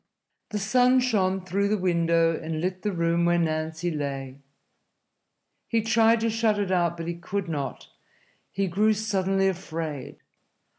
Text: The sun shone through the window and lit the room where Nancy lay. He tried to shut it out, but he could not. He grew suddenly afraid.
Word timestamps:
The 0.49 0.57
sun 0.57 0.99
shone 0.99 1.41
through 1.45 1.67
the 1.67 1.77
window 1.77 2.35
and 2.41 2.59
lit 2.59 2.81
the 2.81 2.91
room 2.91 3.25
where 3.25 3.37
Nancy 3.37 3.91
lay. 3.91 4.39
He 5.67 5.83
tried 5.83 6.21
to 6.21 6.29
shut 6.31 6.57
it 6.57 6.71
out, 6.71 6.97
but 6.97 7.07
he 7.07 7.13
could 7.13 7.47
not. 7.47 7.87
He 8.49 8.65
grew 8.65 8.93
suddenly 8.93 9.47
afraid. 9.47 10.17